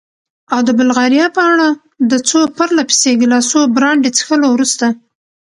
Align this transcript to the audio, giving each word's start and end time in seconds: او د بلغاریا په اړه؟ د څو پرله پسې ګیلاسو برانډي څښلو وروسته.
او 0.53 0.59
د 0.67 0.69
بلغاریا 0.77 1.25
په 1.35 1.41
اړه؟ 1.51 1.69
د 2.11 2.13
څو 2.29 2.39
پرله 2.57 2.83
پسې 2.89 3.11
ګیلاسو 3.21 3.59
برانډي 3.75 4.09
څښلو 4.17 4.47
وروسته. 4.51 4.85